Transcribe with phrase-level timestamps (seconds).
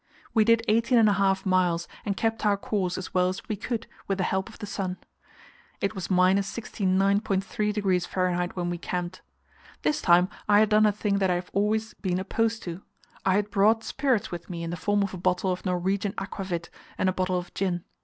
[0.33, 3.55] We did eighteen and a half miles, and kept our course as well as we
[3.55, 4.97] could with the help of the sun.
[5.79, 8.15] It was 69.3° F.
[8.55, 9.21] when we camped.
[9.83, 12.81] This time I had done a thing that I have always been opposed to:
[13.27, 16.69] I had brought spirits with me in the form of a bottle of Norwegian aquavit
[16.97, 17.83] and a bottle of gin.